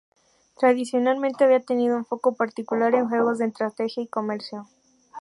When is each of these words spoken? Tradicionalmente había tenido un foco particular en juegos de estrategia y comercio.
Tradicionalmente 0.57 1.43
había 1.43 1.59
tenido 1.59 1.95
un 1.95 2.05
foco 2.05 2.33
particular 2.33 2.95
en 2.95 3.07
juegos 3.07 3.37
de 3.37 3.45
estrategia 3.45 4.01
y 4.01 4.07
comercio. 4.07 4.65